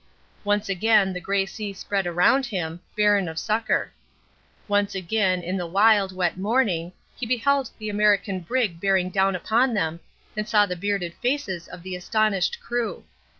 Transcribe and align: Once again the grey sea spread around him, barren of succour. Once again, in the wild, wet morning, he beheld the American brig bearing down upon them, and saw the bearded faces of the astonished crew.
Once 0.43 0.67
again 0.67 1.13
the 1.13 1.21
grey 1.21 1.45
sea 1.45 1.71
spread 1.71 2.07
around 2.07 2.47
him, 2.47 2.79
barren 2.97 3.29
of 3.29 3.37
succour. 3.37 3.93
Once 4.67 4.95
again, 4.95 5.43
in 5.43 5.57
the 5.57 5.67
wild, 5.67 6.11
wet 6.11 6.39
morning, 6.39 6.91
he 7.15 7.23
beheld 7.23 7.69
the 7.77 7.87
American 7.87 8.39
brig 8.39 8.79
bearing 8.81 9.11
down 9.11 9.35
upon 9.35 9.75
them, 9.75 9.99
and 10.35 10.49
saw 10.49 10.65
the 10.65 10.75
bearded 10.75 11.13
faces 11.21 11.67
of 11.67 11.83
the 11.83 11.95
astonished 11.95 12.59
crew. 12.59 13.03